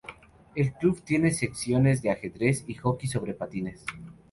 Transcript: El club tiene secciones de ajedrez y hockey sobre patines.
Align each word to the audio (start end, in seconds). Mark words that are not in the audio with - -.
El 0.55 0.73
club 0.73 1.03
tiene 1.03 1.29
secciones 1.29 2.01
de 2.01 2.09
ajedrez 2.09 2.63
y 2.67 2.73
hockey 2.73 3.07
sobre 3.07 3.35
patines. 3.35 3.85